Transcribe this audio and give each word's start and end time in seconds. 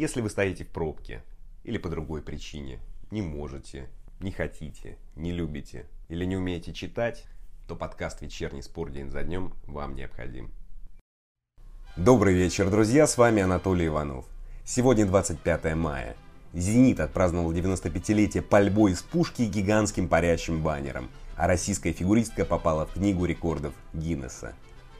Если 0.00 0.22
вы 0.22 0.30
стоите 0.30 0.64
в 0.64 0.68
пробке 0.68 1.22
или 1.62 1.76
по 1.76 1.90
другой 1.90 2.22
причине, 2.22 2.80
не 3.10 3.20
можете, 3.20 3.90
не 4.18 4.32
хотите, 4.32 4.96
не 5.14 5.30
любите 5.30 5.84
или 6.08 6.24
не 6.24 6.38
умеете 6.38 6.72
читать, 6.72 7.26
то 7.68 7.76
подкаст 7.76 8.22
«Вечерний 8.22 8.62
спор 8.62 8.90
день 8.90 9.10
за 9.10 9.22
днем» 9.22 9.52
вам 9.66 9.94
необходим. 9.94 10.52
Добрый 11.98 12.32
вечер, 12.32 12.70
друзья, 12.70 13.06
с 13.06 13.18
вами 13.18 13.42
Анатолий 13.42 13.88
Иванов. 13.88 14.24
Сегодня 14.64 15.04
25 15.04 15.74
мая. 15.74 16.16
«Зенит» 16.54 16.98
отпраздновал 16.98 17.52
95-летие 17.52 18.40
пальбой 18.40 18.92
из 18.92 19.02
пушки 19.02 19.42
гигантским 19.42 20.08
парящим 20.08 20.62
баннером, 20.62 21.10
а 21.36 21.46
российская 21.46 21.92
фигуристка 21.92 22.46
попала 22.46 22.86
в 22.86 22.94
книгу 22.94 23.26
рекордов 23.26 23.74
Гиннесса. 23.92 24.54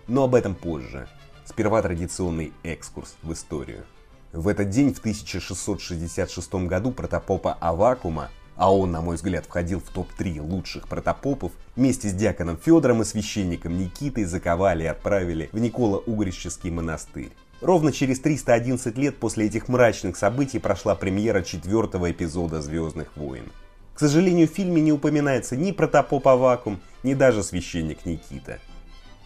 Но 0.08 0.24
об 0.24 0.34
этом 0.34 0.54
позже. 0.54 1.08
Сперва 1.46 1.80
традиционный 1.80 2.52
экскурс 2.64 3.16
в 3.22 3.32
историю– 3.32 3.86
в 4.32 4.46
этот 4.48 4.70
день, 4.70 4.94
в 4.94 4.98
1666 4.98 6.54
году, 6.66 6.92
протопопа 6.92 7.54
Авакума, 7.60 8.30
а 8.56 8.72
он, 8.74 8.92
на 8.92 9.00
мой 9.00 9.16
взгляд, 9.16 9.46
входил 9.46 9.80
в 9.80 9.88
топ-3 9.90 10.40
лучших 10.40 10.86
протопопов, 10.86 11.52
вместе 11.76 12.08
с 12.08 12.12
диаконом 12.12 12.56
Федором 12.56 13.02
и 13.02 13.04
священником 13.04 13.78
Никитой 13.78 14.24
заковали 14.24 14.84
и 14.84 14.86
отправили 14.86 15.48
в 15.52 15.58
Никола-Угрищеский 15.58 16.70
монастырь. 16.70 17.32
Ровно 17.60 17.90
через 17.90 18.20
311 18.20 18.96
лет 18.96 19.16
после 19.16 19.46
этих 19.46 19.68
мрачных 19.68 20.16
событий 20.16 20.58
прошла 20.58 20.94
премьера 20.94 21.42
четвертого 21.42 22.10
эпизода 22.10 22.62
«Звездных 22.62 23.16
войн». 23.16 23.50
К 23.94 24.00
сожалению, 24.00 24.48
в 24.48 24.52
фильме 24.52 24.80
не 24.80 24.92
упоминается 24.92 25.56
ни 25.56 25.72
протопоп 25.72 26.28
Авакум, 26.28 26.80
ни 27.02 27.14
даже 27.14 27.42
священник 27.42 28.06
Никита– 28.06 28.60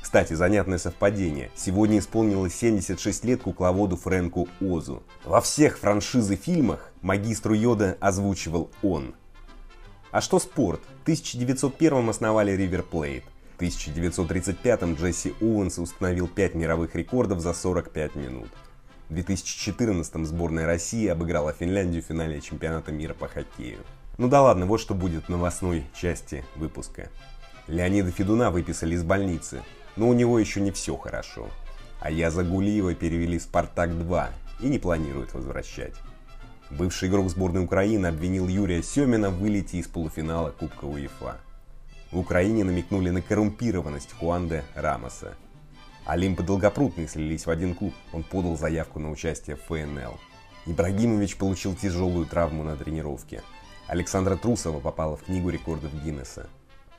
кстати, 0.05 0.35
занятное 0.35 0.77
совпадение. 0.77 1.51
Сегодня 1.57 1.99
исполнилось 1.99 2.55
76 2.55 3.25
лет 3.25 3.41
кукловоду 3.41 3.97
Фрэнку 3.97 4.49
Озу. 4.61 5.03
Во 5.25 5.41
всех 5.41 5.79
франшизы 5.79 6.37
фильмах 6.37 6.93
магистру 7.01 7.55
Йода 7.55 7.97
озвучивал 8.01 8.71
он. 8.83 9.15
А 10.11 10.21
что 10.21 10.39
спорт? 10.39 10.83
В 11.01 11.03
1901 11.05 12.07
основали 12.11 12.55
River 12.55 12.85
Plate. 12.87 13.23
В 13.55 13.57
1935 13.57 14.83
Джесси 15.01 15.33
Оуэнс 15.41 15.79
установил 15.79 16.29
5 16.29 16.55
мировых 16.55 16.95
рекордов 16.95 17.41
за 17.41 17.55
45 17.55 18.15
минут. 18.17 18.51
В 19.09 19.15
2014 19.15 20.27
сборная 20.27 20.67
России 20.67 21.09
обыграла 21.09 21.55
Финляндию 21.55 22.03
в 22.03 22.07
финале 22.07 22.43
чемпионата 22.43 22.93
мира 22.93 23.15
по 23.15 23.27
хоккею. 23.27 23.79
Ну 24.19 24.29
да 24.29 24.43
ладно, 24.43 24.67
вот 24.67 24.83
что 24.83 24.93
будет 24.93 25.25
в 25.25 25.29
новостной 25.31 25.87
части 25.95 26.45
выпуска. 26.57 27.09
Леонида 27.69 28.11
Федуна 28.11 28.51
выписали 28.51 28.97
из 28.97 29.03
больницы 29.03 29.63
но 29.97 30.09
у 30.09 30.13
него 30.13 30.39
еще 30.39 30.61
не 30.61 30.71
все 30.71 30.97
хорошо. 30.97 31.49
А 32.01 32.11
я 32.11 32.31
Гулиева 32.31 32.95
перевели 32.95 33.39
в 33.39 33.43
«Спартак-2» 33.43 34.29
и 34.61 34.69
не 34.69 34.79
планирует 34.79 35.33
возвращать. 35.35 35.95
Бывший 36.71 37.09
игрок 37.09 37.31
сборной 37.31 37.63
Украины 37.63 38.07
обвинил 38.07 38.49
Юрия 38.49 38.83
Семина 38.83 39.31
в 39.31 39.39
вылете 39.39 39.79
из 39.79 39.87
полуфинала 39.87 40.51
Кубка 40.51 40.85
УЕФА. 40.85 41.37
В 42.11 42.19
Украине 42.19 42.65
намекнули 42.65 43.11
на 43.11 43.23
коррумпированность 43.23 44.13
Хуанде 44.13 44.65
Рамоса. 44.75 45.35
Олимп 46.07 46.41
и 46.41 46.43
Долгопрудный 46.43 47.09
слились 47.09 47.47
в 47.47 47.51
один 47.51 47.75
клуб, 47.75 47.95
он 48.13 48.23
подал 48.23 48.57
заявку 48.57 48.99
на 48.99 49.11
участие 49.11 49.57
в 49.57 49.63
ФНЛ. 49.63 50.19
Ибрагимович 50.67 51.37
получил 51.37 51.75
тяжелую 51.75 52.27
травму 52.27 52.63
на 52.63 52.77
тренировке. 52.77 53.43
Александра 53.87 54.37
Трусова 54.37 54.81
попала 54.81 55.17
в 55.17 55.25
книгу 55.25 55.51
рекордов 55.51 55.93
Гиннесса. 56.03 56.49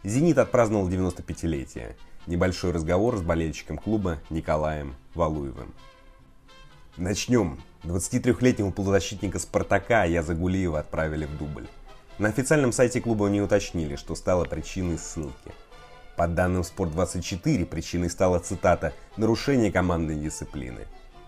«Зенит» 0.04 0.38
отпраздновал 0.38 0.88
95-летие. 0.90 1.96
Небольшой 2.28 2.72
разговор 2.72 3.18
с 3.18 3.22
болельщиком 3.22 3.78
клуба 3.78 4.18
Николаем 4.32 4.96
Валуевым. 5.14 5.76
Начнем. 6.98 7.62
23-летнего 7.84 8.72
полузащитника 8.72 9.38
«Спартака» 9.38 10.06
Яза 10.06 10.34
Гулиева 10.34 10.80
отправили 10.80 11.26
в 11.26 11.38
дубль. 11.38 11.68
На 12.18 12.30
официальном 12.30 12.72
сайте 12.72 13.00
клуба 13.00 13.28
не 13.28 13.42
уточнили, 13.42 13.96
что 13.96 14.16
стало 14.16 14.46
причиной 14.46 14.98
ссылки. 14.98 15.52
По 16.18 16.28
данным 16.28 16.64
«Спорт-24» 16.64 17.64
причиной 17.68 18.10
стала, 18.10 18.40
цитата, 18.40 18.94
«нарушение 19.18 19.72
командной 19.72 20.16
дисциплины». 20.16 20.88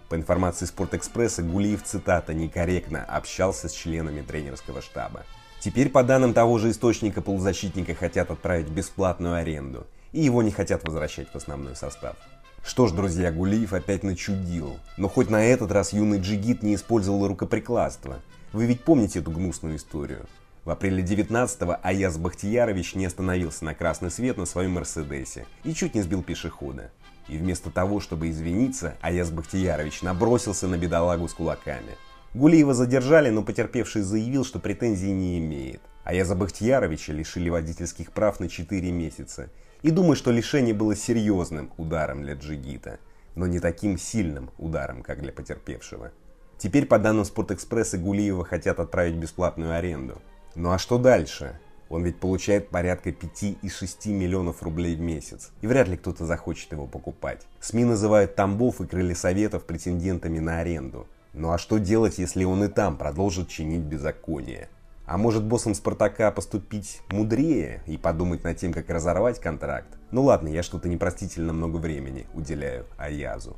По 0.10 0.16
информации 0.16 0.66
«Спортэкспресса», 0.66 1.44
Гулиев, 1.44 1.84
цитата, 1.84 2.34
«некорректно 2.34 3.04
общался 3.04 3.70
с 3.70 3.74
членами 3.74 4.24
тренерского 4.24 4.82
штаба». 4.82 5.26
Теперь, 5.60 5.90
по 5.90 6.04
данным 6.04 6.34
того 6.34 6.58
же 6.58 6.72
источника, 6.72 7.22
полузащитника 7.22 7.94
хотят 7.94 8.32
отправить 8.32 8.68
в 8.70 8.74
бесплатную 8.74 9.36
аренду– 9.36 9.86
и 10.12 10.22
его 10.22 10.42
не 10.42 10.52
хотят 10.52 10.84
возвращать 10.84 11.30
в 11.30 11.36
основной 11.36 11.76
состав. 11.76 12.16
Что 12.64 12.88
ж, 12.88 12.92
друзья, 12.92 13.32
Гулиев 13.32 13.74
опять 13.74 14.04
начудил. 14.04 14.78
Но 14.98 15.08
хоть 15.08 15.30
на 15.30 15.46
этот 15.46 15.72
раз 15.72 15.94
юный 15.94 16.20
джигит 16.20 16.64
не 16.64 16.76
использовал 16.76 17.28
рукоприкладство. 17.28 18.22
Вы 18.52 18.66
ведь 18.66 18.84
помните 18.84 19.20
эту 19.20 19.32
гнусную 19.32 19.78
историю? 19.78 20.26
В 20.66 20.70
апреле 20.70 21.02
19-го 21.02 21.78
Аяз 21.82 22.18
Бахтиярович 22.18 22.96
не 22.96 23.06
остановился 23.06 23.64
на 23.64 23.74
красный 23.74 24.12
свет 24.12 24.38
на 24.38 24.46
своем 24.46 24.72
Мерседесе 24.72 25.46
и 25.64 25.74
чуть 25.74 25.96
не 25.96 26.02
сбил 26.02 26.24
пешехода. 26.24 26.92
И 27.30 27.38
вместо 27.38 27.72
того, 27.72 28.02
чтобы 28.02 28.30
извиниться, 28.30 28.98
Аяз 29.02 29.32
Бахтиярович 29.32 30.02
набросился 30.02 30.68
на 30.68 30.78
бедолагу 30.78 31.28
с 31.30 31.34
кулаками. 31.34 31.96
Гулиева 32.34 32.74
задержали, 32.74 33.30
но 33.30 33.42
потерпевший 33.42 34.02
заявил, 34.02 34.44
что 34.44 34.60
претензий 34.60 35.12
не 35.12 35.40
имеет. 35.40 35.82
Аяза 36.04 36.36
Бахтияровича 36.36 37.12
лишили 37.12 37.50
водительских 37.50 38.12
прав 38.12 38.40
на 38.40 38.48
4 38.48 38.92
месяца 38.92 39.50
и 39.82 39.92
думаю, 39.92 40.16
что 40.16 40.32
лишение 40.32 40.74
было 40.74 40.96
серьезным 40.96 41.72
ударом 41.78 42.24
для 42.24 42.34
Джигита, 42.34 43.00
но 43.36 43.48
не 43.48 43.60
таким 43.60 43.98
сильным 43.98 44.50
ударом, 44.58 45.04
как 45.04 45.22
для 45.22 45.32
потерпевшего. 45.32 46.12
Теперь, 46.58 46.88
по 46.88 46.98
данным 46.98 47.24
Спортэкспресса, 47.24 47.98
Гулиева 47.98 48.44
хотят 48.44 48.80
отправить 48.80 49.16
бесплатную 49.16 49.76
аренду. 49.76 50.22
Ну 50.56 50.72
а 50.72 50.80
что 50.80 50.98
дальше? 50.98 51.60
Он 51.90 52.04
ведь 52.04 52.20
получает 52.20 52.70
порядка 52.70 53.12
5 53.12 53.58
и 53.62 53.70
6 53.70 54.08
миллионов 54.08 54.62
рублей 54.64 54.96
в 54.96 55.00
месяц. 55.00 55.52
И 55.62 55.68
вряд 55.68 55.88
ли 55.88 55.98
кто-то 55.98 56.26
захочет 56.26 56.72
его 56.72 56.86
покупать. 56.88 57.46
СМИ 57.62 57.86
называют 57.86 58.36
Тамбов 58.36 58.82
и 58.82 58.88
Крылья 58.88 59.16
Советов 59.16 59.66
претендентами 59.66 60.40
на 60.40 60.60
аренду. 60.60 61.08
Ну 61.34 61.52
а 61.52 61.58
что 61.58 61.78
делать, 61.78 62.18
если 62.18 62.44
он 62.44 62.64
и 62.64 62.68
там 62.68 62.98
продолжит 62.98 63.48
чинить 63.48 63.84
беззаконие? 63.84 64.70
А 65.08 65.18
может 65.18 65.46
боссом 65.46 65.74
Спартака 65.74 66.32
поступить 66.32 67.02
мудрее 67.10 67.82
и 67.88 67.98
подумать 67.98 68.44
над 68.44 68.58
тем, 68.58 68.74
как 68.74 68.90
разорвать 68.90 69.40
контракт? 69.40 69.88
Ну 70.12 70.24
ладно, 70.24 70.50
я 70.50 70.64
что-то 70.64 70.90
непростительно 70.90 71.54
много 71.54 71.78
времени 71.78 72.28
уделяю 72.34 72.86
Аязу. 72.98 73.56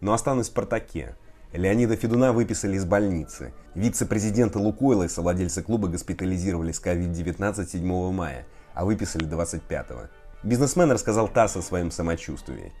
Но 0.00 0.14
останусь 0.14 0.46
в 0.46 0.48
Спартаке. 0.48 1.16
Леонида 1.52 1.96
Федуна 1.96 2.32
выписали 2.32 2.76
из 2.76 2.86
больницы. 2.86 3.52
Вице-президента 3.74 4.58
Лукойла 4.58 5.02
и 5.02 5.08
совладельца 5.08 5.62
клуба 5.62 5.88
госпитализировали 5.88 6.72
с 6.72 6.80
COVID-19 6.80 7.68
7 7.68 8.12
мая, 8.12 8.46
а 8.72 8.86
выписали 8.86 9.28
25-го. 9.28 10.08
Бизнесмен 10.42 10.90
рассказал 10.90 11.28
ТАСС 11.28 11.56
о 11.56 11.62
своем 11.62 11.90
самочувствии. 11.90 12.72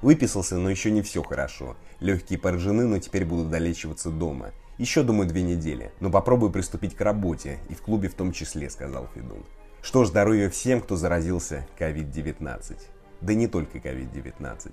Выписался, 0.00 0.58
но 0.58 0.70
еще 0.70 0.92
не 0.92 1.02
все 1.02 1.24
хорошо. 1.24 1.76
Легкие 1.98 2.38
поражены, 2.38 2.86
но 2.86 3.00
теперь 3.00 3.24
будут 3.24 3.50
долечиваться 3.50 4.10
дома. 4.10 4.52
Еще, 4.78 5.02
думаю, 5.02 5.28
две 5.28 5.42
недели, 5.42 5.90
но 5.98 6.08
попробую 6.08 6.52
приступить 6.52 6.94
к 6.94 7.00
работе, 7.00 7.58
и 7.68 7.74
в 7.74 7.82
клубе 7.82 8.08
в 8.08 8.14
том 8.14 8.30
числе, 8.30 8.70
сказал 8.70 9.08
Федун. 9.12 9.44
Что 9.82 10.04
ж, 10.04 10.08
здоровья 10.08 10.48
всем, 10.48 10.80
кто 10.80 10.94
заразился 10.94 11.66
COVID-19. 11.80 12.78
Да 13.20 13.34
не 13.34 13.48
только 13.48 13.78
COVID-19. 13.78 14.72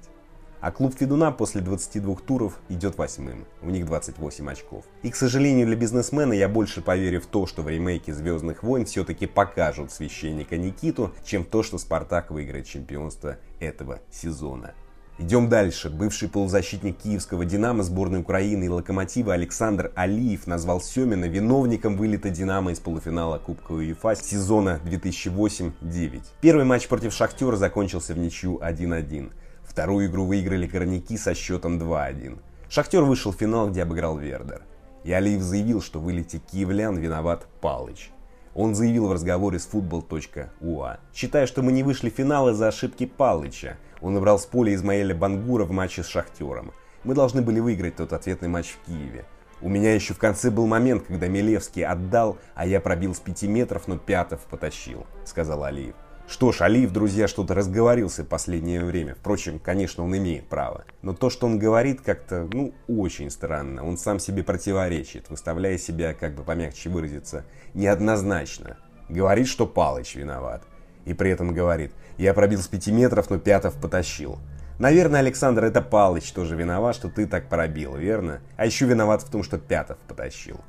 А 0.62 0.72
клуб 0.72 0.94
Федуна 0.96 1.32
после 1.32 1.62
22 1.62 2.16
туров 2.18 2.60
идет 2.70 3.00
восьмым. 3.00 3.46
У 3.64 3.72
них 3.72 3.88
28 3.88 4.48
очков. 4.48 4.86
И, 5.02 5.10
к 5.10 5.16
сожалению, 5.16 5.66
для 5.66 5.76
бизнесмена 5.76 6.34
я 6.34 6.50
больше 6.50 6.82
поверю 6.82 7.20
в 7.22 7.26
то, 7.26 7.48
что 7.48 7.64
в 7.64 7.70
ремейке 7.70 8.14
«Звездных 8.14 8.62
войн» 8.62 8.86
все-таки 8.86 9.26
покажут 9.26 9.92
священника 9.92 10.56
Никиту, 10.56 11.16
чем 11.24 11.44
в 11.44 11.48
то, 11.48 11.64
что 11.64 11.80
«Спартак» 11.80 12.30
выиграет 12.30 12.68
чемпионство 12.68 13.38
этого 13.60 14.02
сезона. 14.12 14.76
Идем 15.18 15.48
дальше. 15.48 15.90
Бывший 15.90 16.28
полузащитник 16.28 16.98
киевского 16.98 17.46
«Динамо» 17.46 17.84
сборной 17.84 18.20
Украины 18.20 18.66
и 18.66 18.70
«Локомотива» 18.70 19.34
Александр 19.34 19.94
Алиев 19.96 20.46
назвал 20.46 20.82
Семина 20.82 21.24
виновником 21.24 21.96
вылета 21.96 22.30
«Динамо» 22.30 22.74
из 22.74 22.82
полуфинала 22.82 23.38
Кубка 23.38 23.72
УЕФА 23.72 24.18
сезона 24.18 24.82
2008-9. 24.84 26.22
Первый 26.42 26.66
матч 26.66 26.90
против 26.90 27.14
«Шахтера» 27.14 27.56
закончился 27.56 28.14
в 28.14 28.18
ничью 28.18 28.60
1-1. 28.62 29.32
Вторую 29.64 30.08
игру 30.08 30.26
выиграли 30.26 30.68
«Корняки» 30.68 31.18
со 31.18 31.34
счетом 31.34 31.80
2-1. 31.80 32.38
«Шахтер» 32.68 33.04
вышел 33.04 33.32
в 33.32 33.38
финал, 33.38 33.70
где 33.70 33.84
обыграл 33.84 34.18
«Вердер». 34.18 34.64
И 35.06 35.14
Алиев 35.14 35.42
заявил, 35.42 35.82
что 35.82 36.00
в 36.00 36.04
вылете 36.04 36.40
киевлян 36.40 36.98
виноват 36.98 37.48
Палыч. 37.62 38.12
Он 38.54 38.76
заявил 38.76 39.08
в 39.08 39.14
разговоре 39.14 39.60
с 39.60 39.70
football.ua. 39.72 40.98
«Считаю, 41.14 41.48
что 41.48 41.62
мы 41.62 41.72
не 41.72 41.84
вышли 41.84 42.10
в 42.10 42.14
финал 42.14 42.50
из-за 42.50 42.68
ошибки 42.68 43.06
Палыча. 43.06 43.78
Он 44.02 44.14
набрал 44.14 44.40
с 44.40 44.46
поля 44.46 44.74
Измаэля 44.74 45.16
Бангура 45.16 45.66
в 45.66 45.72
матче 45.72 46.04
с 46.04 46.08
Шахтером. 46.08 46.74
Мы 47.04 47.14
должны 47.14 47.42
были 47.42 47.60
выиграть 47.60 47.96
тот 47.96 48.14
ответный 48.14 48.48
матч 48.48 48.72
в 48.72 48.86
Киеве. 48.86 49.26
У 49.62 49.70
меня 49.70 49.94
еще 49.94 50.14
в 50.14 50.18
конце 50.18 50.52
был 50.52 50.68
момент, 50.68 51.04
когда 51.08 51.28
Милевский 51.28 51.86
отдал, 51.86 52.38
а 52.56 52.66
я 52.66 52.82
пробил 52.82 53.16
с 53.16 53.20
5 53.20 53.44
метров, 53.44 53.88
но 53.88 53.98
Пятов 53.98 54.42
потащил»,— 54.42 55.06
сказал 55.26 55.64
Алиев. 55.64 55.96
Что 56.28 56.52
ж, 56.52 56.62
Алиев, 56.62 56.92
друзья, 56.92 57.28
что-то 57.28 57.54
разговорился 57.54 58.24
в 58.24 58.28
последнее 58.28 58.84
время. 58.84 59.14
Впрочем, 59.14 59.60
конечно, 59.60 60.04
он 60.04 60.18
имеет 60.18 60.48
право. 60.48 60.84
Но 61.04 61.14
то, 61.14 61.30
что 61.30 61.46
он 61.46 61.60
говорит, 61.60 62.02
как-то, 62.02 62.50
ну, 62.52 62.74
очень 62.88 63.30
странно. 63.30 63.86
Он 63.86 63.96
сам 63.96 64.20
себе 64.20 64.44
противоречит, 64.44 65.30
выставляя 65.30 65.78
себя, 65.78 66.16
как 66.16 66.34
бы 66.34 66.44
помягче 66.44 66.90
выразиться, 66.90 67.46
неоднозначно. 67.76 68.78
Говорит, 69.08 69.48
что 69.48 69.68
Палыч 69.68 70.16
виноват. 70.16 70.64
И 71.06 71.14
при 71.14 71.32
этом 71.32 71.54
говорит, 71.54 71.94
я 72.18 72.34
пробил 72.34 72.60
с 72.60 72.68
пяти 72.68 72.92
метров, 72.92 73.30
но 73.30 73.38
Пятов 73.38 73.76
потащил. 73.76 74.40
Наверное, 74.80 75.22
Александр, 75.22 75.64
это 75.64 75.82
Палыч 75.82 76.32
тоже 76.32 76.56
виноват, 76.56 76.96
что 76.96 77.10
ты 77.10 77.28
так 77.28 77.48
пробил, 77.48 77.96
верно? 77.96 78.42
А 78.58 78.66
еще 78.66 78.86
виноват 78.86 79.22
в 79.22 79.30
том, 79.30 79.44
что 79.44 79.58
Пятов 79.58 79.98
потащил. 80.08 80.60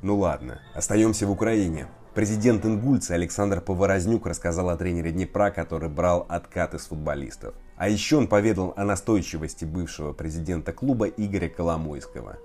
Ну 0.00 0.16
ладно, 0.16 0.60
остаемся 0.74 1.26
в 1.26 1.30
Украине. 1.30 1.86
Президент 2.14 2.64
Ингульца 2.64 3.14
Александр 3.14 3.60
Поворознюк 3.60 4.26
рассказал 4.26 4.70
о 4.70 4.76
тренере 4.76 5.12
Днепра, 5.12 5.50
который 5.50 5.88
брал 5.88 6.26
откаты 6.28 6.78
с 6.78 6.86
футболистов. 6.86 7.54
А 7.76 7.88
еще 7.88 8.16
он 8.16 8.26
поведал 8.26 8.72
о 8.76 8.84
настойчивости 8.84 9.64
бывшего 9.64 10.12
президента 10.12 10.72
клуба 10.72 11.06
Игоря 11.06 11.48
Коломойского. 11.48 12.38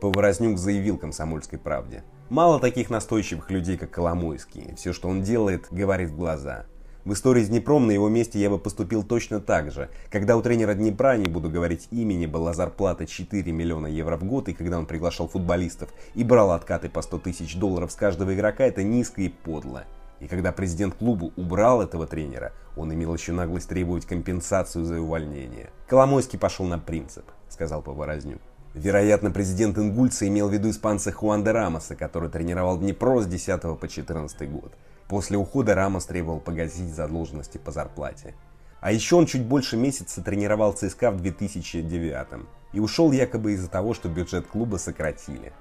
Поворознюк 0.00 0.58
заявил 0.58 0.96
«Комсомольской 0.96 1.58
правде». 1.58 2.02
Мало 2.30 2.60
таких 2.60 2.90
настойчивых 2.90 3.50
людей, 3.50 3.76
как 3.76 3.90
Коломойский. 3.90 4.76
Все, 4.76 4.92
что 4.92 5.08
он 5.08 5.22
делает, 5.22 5.66
говорит 5.72 6.10
в 6.10 6.16
глаза. 6.16 6.64
В 7.04 7.12
истории 7.12 7.42
с 7.42 7.48
Днепром 7.48 7.88
на 7.88 7.90
его 7.90 8.08
месте 8.08 8.38
я 8.38 8.48
бы 8.48 8.56
поступил 8.56 9.02
точно 9.02 9.40
так 9.40 9.72
же. 9.72 9.90
Когда 10.12 10.36
у 10.36 10.42
тренера 10.42 10.74
Днепра, 10.74 11.16
не 11.16 11.26
буду 11.26 11.50
говорить 11.50 11.88
имени, 11.90 12.26
была 12.26 12.52
зарплата 12.52 13.04
4 13.04 13.50
миллиона 13.50 13.88
евро 13.88 14.16
в 14.16 14.22
год, 14.22 14.48
и 14.48 14.52
когда 14.52 14.78
он 14.78 14.86
приглашал 14.86 15.26
футболистов 15.26 15.92
и 16.14 16.22
брал 16.22 16.52
откаты 16.52 16.88
по 16.88 17.02
100 17.02 17.18
тысяч 17.18 17.56
долларов 17.56 17.90
с 17.90 17.96
каждого 17.96 18.32
игрока, 18.32 18.64
это 18.64 18.84
низко 18.84 19.22
и 19.22 19.28
подло. 19.28 19.82
И 20.20 20.28
когда 20.28 20.52
президент 20.52 20.94
клуба 20.94 21.32
убрал 21.36 21.82
этого 21.82 22.06
тренера, 22.06 22.52
он 22.76 22.94
имел 22.94 23.12
еще 23.12 23.32
наглость 23.32 23.68
требовать 23.68 24.06
компенсацию 24.06 24.84
за 24.84 25.00
увольнение. 25.00 25.70
Коломойский 25.88 26.38
пошел 26.38 26.64
на 26.66 26.78
принцип, 26.78 27.24
сказал 27.48 27.82
Поворознюк. 27.82 28.40
Вероятно, 28.74 29.32
президент 29.32 29.78
Ингульца 29.78 30.28
имел 30.28 30.48
в 30.48 30.52
виду 30.52 30.70
испанца 30.70 31.10
Хуан 31.10 31.42
де 31.42 31.50
Рамоса, 31.50 31.96
который 31.96 32.30
тренировал 32.30 32.78
Днепро 32.78 33.20
с 33.20 33.26
10 33.26 33.78
по 33.78 33.88
14 33.88 34.50
год. 34.50 34.72
После 35.08 35.36
ухода 35.36 35.74
Рамос 35.74 36.04
требовал 36.04 36.38
погасить 36.38 36.94
задолженности 36.94 37.58
по 37.58 37.72
зарплате. 37.72 38.34
А 38.80 38.92
еще 38.92 39.16
он 39.16 39.26
чуть 39.26 39.44
больше 39.44 39.76
месяца 39.76 40.22
тренировал 40.22 40.72
ЦСКА 40.72 41.10
в 41.10 41.20
2009 41.20 42.46
и 42.72 42.78
ушел 42.78 43.10
якобы 43.10 43.52
из-за 43.52 43.68
того, 43.68 43.92
что 43.92 44.08
бюджет 44.08 44.46
клуба 44.46 44.76
сократили. 44.76 45.52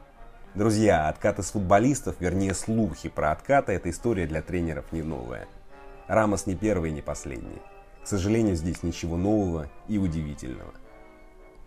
Друзья, 0.53 1.09
откаты 1.09 1.41
с 1.41 1.49
футболистов, 1.49 2.15
вернее 2.19 2.53
слухи 2.53 3.09
про 3.09 3.31
откаты, 3.31 3.71
эта 3.71 3.89
история 3.89 4.27
для 4.27 4.43
тренеров 4.43 4.85
не 4.91 5.01
новая. 5.01 5.47
Рамос 6.07 6.45
не 6.45 6.55
первый 6.55 6.91
и 6.91 6.93
не 6.93 7.01
последний. 7.01 7.61
К 8.03 8.07
сожалению, 8.07 8.55
здесь 8.55 8.83
ничего 8.83 9.17
нового 9.17 9.67
и 9.87 9.97
удивительного. 9.97 10.73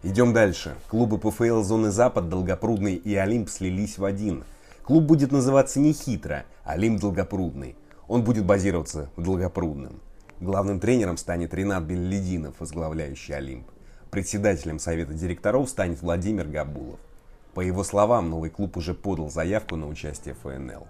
Идем 0.03 0.33
дальше. 0.33 0.75
Клубы 0.89 1.19
ПФЛ 1.19 1.63
зоны 1.63 1.91
Запад, 1.91 2.29
Долгопрудный 2.29 2.95
и 2.95 3.15
Олимп 3.15 3.49
слились 3.49 3.99
в 3.99 4.05
один– 4.05 4.45
Клуб 4.85 5.05
будет 5.05 5.31
называться 5.31 5.79
не 5.79 5.93
хитро, 5.93 6.45
а 6.65 6.77
Лим 6.77 6.99
Долгопрудный. 6.99 7.77
Он 8.09 8.25
будет 8.25 8.45
базироваться 8.45 9.11
в 9.15 9.23
Долгопрудном. 9.23 10.01
Главным 10.41 10.81
тренером 10.81 11.17
станет 11.17 11.55
Ренат 11.55 11.85
Бельлидинов, 11.85 12.57
возглавляющий 12.59 13.37
Олимп. 13.37 13.69
Председателем 14.11 14.81
совета 14.81 15.15
директоров 15.15 15.69
станет 15.69 16.03
Владимир 16.03 16.49
Габулов. 16.49 16.99
По 17.55 17.61
его 17.61 17.85
словам, 17.85 18.29
новый 18.29 18.51
клуб 18.51 18.77
уже 18.77 18.93
подал 18.93 19.31
заявку 19.31 19.77
на 19.77 19.87
участие 19.87 20.35
в 20.35 20.39
ФНЛ. 20.39 20.89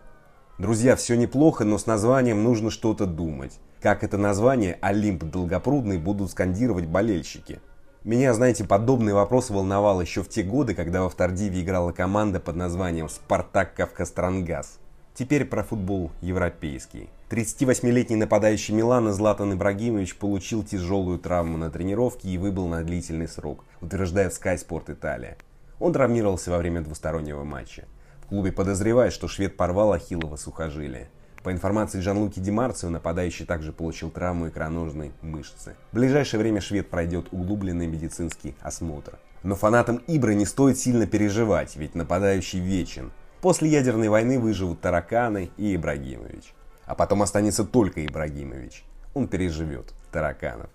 Друзья, 0.58 0.96
все 0.96 1.14
неплохо, 1.16 1.64
но 1.64 1.76
с 1.76 1.84
названием 1.84 2.42
нужно 2.42 2.70
что-то 2.70 3.04
думать. 3.04 3.58
Как 3.82 4.04
это 4.04 4.16
название 4.16 4.78
«Олимп 4.80 5.24
Долгопрудный» 5.24 5.98
будут 5.98 6.30
скандировать 6.30 6.86
болельщики– 6.86 7.60
меня, 8.04 8.34
знаете, 8.34 8.64
подобный 8.64 9.12
вопрос 9.12 9.50
волновал 9.50 10.00
еще 10.00 10.24
в 10.24 10.28
те 10.28 10.42
годы, 10.42 10.74
когда 10.74 11.02
во 11.02 11.08
Втордиве 11.08 11.62
играла 11.62 11.92
команда 11.92 12.40
под 12.40 12.56
названием 12.56 13.08
«Спартак 13.08 13.74
Кавкастрангаз». 13.74 14.80
Теперь 15.14 15.44
про 15.44 15.62
футбол 15.62 16.10
европейский. 16.20 17.10
38-летний 17.30 18.16
нападающий 18.16 18.74
Милана 18.74 19.12
Златан 19.12 19.52
Ибрагимович 19.52 20.16
получил 20.16 20.64
тяжелую 20.64 21.20
травму 21.20 21.56
на 21.58 21.70
тренировке 21.70 22.28
и 22.28 22.38
выбыл 22.38 22.66
на 22.66 22.82
длительный 22.82 23.28
срок, 23.28 23.64
утверждает 23.80 24.32
Sky 24.32 24.56
Sport 24.56 24.86
Italia. 24.86 25.36
Он 25.78 25.92
травмировался 25.92 26.50
во 26.50 26.58
время 26.58 26.80
двустороннего 26.80 27.44
матча. 27.44 27.84
В 28.24 28.26
клубе 28.26 28.50
подозревают, 28.50 29.14
что 29.14 29.28
швед 29.28 29.56
порвал 29.56 29.92
ахиллово 29.92 30.36
сухожилие. 30.36 31.08
По 31.42 31.50
информации 31.50 32.00
Джанлуки 32.00 32.38
Димарцио, 32.38 32.88
нападающий 32.88 33.44
также 33.44 33.72
получил 33.72 34.10
травму 34.10 34.48
икроножной 34.48 35.12
мышцы. 35.22 35.74
В 35.90 35.96
ближайшее 35.96 36.38
время 36.38 36.60
швед 36.60 36.88
пройдет 36.88 37.26
углубленный 37.32 37.88
медицинский 37.88 38.54
осмотр. 38.60 39.18
Но 39.42 39.56
фанатам 39.56 40.00
Ибры 40.06 40.34
не 40.34 40.46
стоит 40.46 40.78
сильно 40.78 41.06
переживать, 41.06 41.74
ведь 41.74 41.96
нападающий 41.96 42.60
вечен. 42.60 43.10
После 43.40 43.68
ядерной 43.68 44.08
войны 44.08 44.38
выживут 44.38 44.80
Тараканы 44.80 45.50
и 45.56 45.74
Ибрагимович. 45.74 46.54
А 46.86 46.94
потом 46.94 47.22
останется 47.22 47.64
только 47.64 48.06
Ибрагимович. 48.06 48.84
Он 49.14 49.26
переживет 49.26 49.92
Тараканов. 50.12 50.70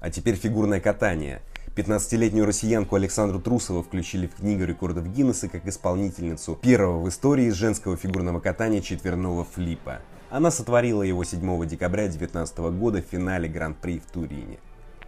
А 0.00 0.10
теперь 0.10 0.34
фигурное 0.34 0.80
катание– 0.80 1.40
15-летнюю 1.76 2.46
россиянку 2.46 2.94
Александру 2.94 3.40
Трусову 3.40 3.82
включили 3.82 4.28
в 4.28 4.36
книгу 4.36 4.62
рекордов 4.62 5.08
Гиннесса 5.08 5.48
как 5.48 5.66
исполнительницу 5.66 6.54
первого 6.62 7.00
в 7.00 7.08
истории 7.08 7.50
женского 7.50 7.96
фигурного 7.96 8.38
катания 8.38 8.80
четверного 8.80 9.44
флипа. 9.44 9.98
Она 10.30 10.52
сотворила 10.52 11.02
его 11.02 11.24
7 11.24 11.66
декабря 11.66 12.04
2019 12.04 12.58
года 12.78 13.02
в 13.02 13.10
финале 13.10 13.48
Гран-при 13.48 13.98
в 13.98 14.06
Турине. 14.06 14.58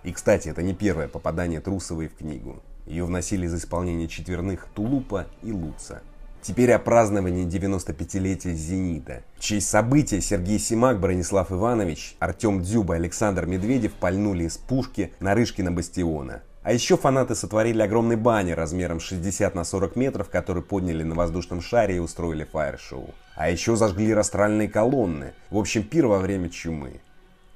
И, 0.03 0.11
кстати, 0.11 0.49
это 0.49 0.61
не 0.63 0.75
первое 0.75 1.07
попадание 1.07 1.61
Трусовой 1.61 2.09
в 2.09 2.17
книгу. 2.17 2.61
Ее 2.85 3.05
вносили 3.05 3.47
за 3.47 3.59
исполнение 3.59 4.09
четверных 4.09 4.67
Тулупа 4.75 5.27
и 5.45 5.53
Луца. 5.53 6.03
Теперь 6.43 6.73
о 6.73 6.81
праздновании 6.81 7.47
95-летия 7.47 8.55
«Зенита». 8.55 9.23
В 9.37 9.41
честь 9.41 9.69
события 9.69 10.21
Сергей 10.21 10.59
Симак, 10.59 11.01
Бронислав 11.01 11.51
Иванович, 11.51 12.17
Артем 12.19 12.63
Дзюба 12.63 12.95
и 12.95 12.99
Александр 12.99 13.47
Медведев 13.47 13.93
пальнули 13.95 14.45
из 14.45 14.57
пушки 14.57 15.13
Нарышкина 15.21 15.73
бастиона. 15.73 16.43
А 16.67 16.73
еще 16.73 16.97
фанаты 16.97 17.37
сотворили 17.37 17.81
огромный 17.81 18.17
баннер 18.17 18.57
размером 18.57 18.99
60 18.99 19.55
на 19.55 19.63
40 19.63 19.95
метров, 19.95 20.29
который 20.29 20.65
подняли 20.65 21.05
на 21.05 21.15
воздушном 21.15 21.61
шаре 21.61 21.95
и 21.95 22.01
устроили 22.01 22.43
фаер-шоу. 22.43 23.15
А 23.37 23.49
еще 23.49 23.77
зажгли 23.77 24.13
растральные 24.13 24.69
колонны. 24.69 25.33
В 25.51 25.59
общем, 25.59 25.85
пир 25.85 26.09
во 26.09 26.19
время 26.19 26.51
чумы. 26.51 27.01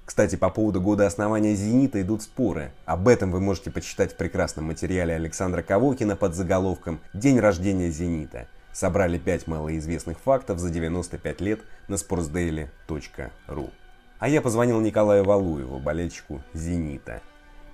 Кстати, 0.05 0.37
по 0.37 0.49
поводу 0.49 0.81
года 0.81 1.09
основания 1.09 1.57
«Зенита» 1.57 2.01
идут 2.01 2.23
споры. 2.23 2.71
Об 2.85 3.09
этом 3.09 3.33
вы 3.33 3.41
можете 3.41 3.73
почитать 3.73 4.13
в 4.13 4.17
прекрасном 4.17 4.67
материале 4.67 5.13
Александра 5.17 5.63
Ковокина 5.63 6.15
под 6.15 6.37
заголовком 6.37 7.01
«День 7.13 7.41
рождения 7.41 7.91
«Зенита». 7.91 8.47
Собрали 8.73 9.19
5 9.19 9.49
малоизвестных 9.49 10.21
фактов 10.21 10.61
за 10.61 10.71
95 10.71 11.41
лет 11.41 11.59
на 11.89 11.97
sportsdaily.ru. 11.97 13.71
А 14.21 14.29
я 14.29 14.41
позвонил 14.41 14.79
Николаю 14.81 15.25
Валуеву, 15.25 15.81
болельщику 15.81 16.43
«Зенита». 16.55 17.23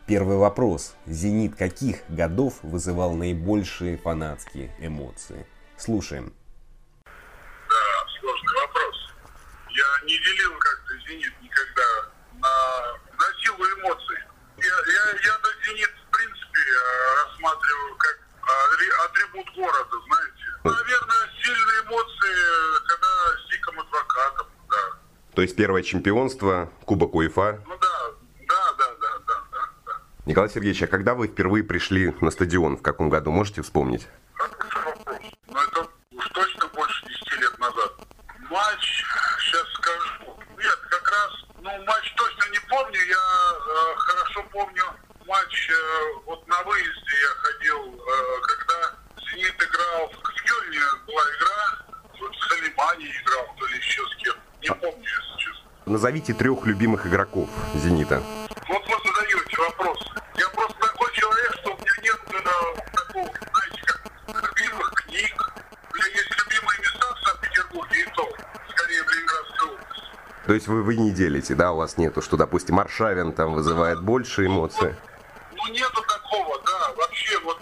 Первый 0.06 0.36
вопрос. 0.36 0.94
«Зенит» 1.06 1.56
каких 1.56 2.08
годов 2.08 2.54
вызывал 2.62 3.14
наибольшие 3.14 3.98
фанатские 3.98 4.72
эмоции? 4.78 5.46
Слушаем. 5.76 6.32
Да, 7.04 8.06
сложный 8.20 8.54
вопрос. 8.62 9.14
Я 9.70 10.06
не 10.06 10.16
делил 10.16 10.52
как-то 10.58 10.94
«Зенит» 11.08 11.32
никогда 11.42 11.82
на, 12.34 12.48
на 13.18 13.26
силу 13.42 13.58
эмоций. 13.80 14.18
Я, 14.58 14.64
я, 14.64 15.10
я 15.26 15.38
на 15.38 15.64
«Зенит» 15.66 15.90
в 15.90 16.16
принципе 16.16 16.60
рассматриваю 17.24 17.96
как 17.96 18.16
атрибут 19.06 19.46
города, 19.56 19.96
знаете. 20.06 20.44
Наверное, 20.62 21.30
сильные 21.42 21.82
эмоции, 21.82 22.86
когда 22.86 23.08
с 23.42 23.50
диком 23.50 23.80
адвокатом, 23.80 24.46
да. 24.70 24.98
То 25.34 25.42
есть 25.42 25.56
первое 25.56 25.82
чемпионство, 25.82 26.70
Кубок 26.84 27.14
УЕФА? 27.14 27.62
Ну 27.66 27.75
Николай 30.26 30.50
Сергеевич, 30.50 30.82
а 30.82 30.88
когда 30.88 31.14
вы 31.14 31.28
впервые 31.28 31.62
пришли 31.62 32.12
на 32.20 32.32
стадион? 32.32 32.76
В 32.76 32.82
каком 32.82 33.08
году? 33.08 33.30
Можете 33.30 33.62
вспомнить? 33.62 34.08
Ну, 35.46 35.56
это 35.56 35.86
уж 36.10 36.28
точно 36.30 36.66
больше 36.74 37.06
10 37.06 37.40
лет 37.40 37.58
назад. 37.60 37.92
Матч, 38.50 39.04
сейчас 39.38 39.66
скажу. 39.74 40.36
Нет, 40.58 40.78
как 40.90 41.10
раз, 41.12 41.32
ну, 41.62 41.84
матч 41.84 42.12
точно 42.16 42.50
не 42.50 42.58
помню. 42.68 42.98
Я 43.08 43.16
э, 43.16 43.96
хорошо 43.96 44.42
помню 44.52 44.82
матч, 45.28 45.70
э, 45.70 45.74
вот 46.26 46.46
на 46.48 46.60
выезде 46.64 47.12
я 47.22 47.32
ходил, 47.36 47.94
э, 47.94 48.40
когда 48.42 48.96
«Зенит» 49.30 49.54
играл 49.54 50.10
в 50.10 50.42
Кёльне, 50.42 50.80
была 51.06 51.22
игра, 51.36 52.32
с 52.32 52.44
Халимани 52.48 53.06
играл, 53.06 53.54
то 53.56 53.66
ли 53.66 53.76
еще 53.76 54.02
с 54.02 54.16
кем. 54.16 54.34
Не 54.60 54.74
помню, 54.74 55.04
если 55.04 55.38
честно. 55.38 55.70
Назовите 55.86 56.34
трех 56.34 56.66
любимых 56.66 57.06
игроков 57.06 57.48
«Зенита». 57.74 58.22
То 70.46 70.54
есть 70.54 70.68
вы, 70.68 70.82
вы 70.82 70.96
не 70.96 71.10
делите, 71.10 71.56
да, 71.56 71.72
у 71.72 71.76
вас 71.76 71.98
нету, 71.98 72.22
что, 72.22 72.36
допустим, 72.36 72.78
Аршавин 72.78 73.32
там 73.32 73.54
вызывает 73.54 74.00
больше 74.00 74.46
эмоций? 74.46 74.94
Ну, 75.52 75.72
нету 75.72 76.02
такого, 76.02 76.62
да, 76.64 76.92
вообще 76.96 77.36
вот 77.40 77.58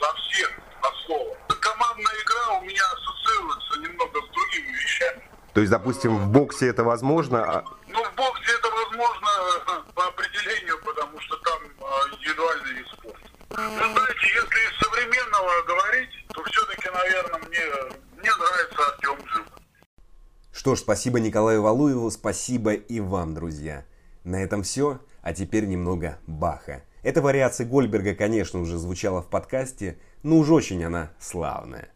совсем 0.00 0.48
от 0.80 0.94
слова. 1.04 1.36
Командная 1.60 2.14
игра 2.24 2.58
у 2.58 2.62
меня 2.62 2.82
ассоциируется 2.94 3.80
немного 3.80 4.18
с 4.22 4.30
другими 4.32 4.72
вещами. 4.72 5.22
То 5.52 5.60
есть, 5.60 5.70
допустим, 5.70 6.16
в 6.16 6.28
боксе 6.28 6.68
это 6.68 6.84
возможно, 6.84 7.44
а... 7.44 7.64
Ну, 7.88 8.02
в 8.02 8.14
боксе 8.14 8.52
это 8.54 8.70
возможно 8.70 9.28
э, 9.68 9.92
по 9.94 10.06
определению, 10.06 10.80
потому 10.82 11.20
что 11.20 11.36
там 11.36 11.60
э, 11.64 12.14
индивидуальный 12.14 12.72
вид 12.72 12.86
спорта. 12.88 13.28
Ну, 13.50 13.92
знаете, 13.92 14.26
если 14.26 14.70
из 14.70 14.78
современного 14.80 15.62
говорить, 15.66 16.26
то 16.32 16.42
все-таки, 16.44 16.88
наверное, 16.88 17.40
мне, 17.40 17.66
мне 18.16 18.30
нравится 18.34 18.86
Артем 18.86 19.28
Жив. 19.28 19.44
Что 20.62 20.76
ж, 20.76 20.78
спасибо 20.78 21.18
Николаю 21.18 21.60
Валуеву, 21.60 22.08
спасибо 22.12 22.72
и 22.74 23.00
вам, 23.00 23.34
друзья. 23.34 23.84
На 24.22 24.44
этом 24.44 24.62
все, 24.62 25.00
а 25.20 25.32
теперь 25.32 25.66
немного 25.66 26.18
Баха. 26.28 26.84
Эта 27.02 27.20
вариация 27.20 27.66
Гольберга, 27.66 28.14
конечно, 28.14 28.60
уже 28.60 28.78
звучала 28.78 29.22
в 29.22 29.26
подкасте, 29.26 29.98
но 30.22 30.36
уж 30.36 30.50
очень 30.50 30.84
она 30.84 31.10
славная. 31.18 31.88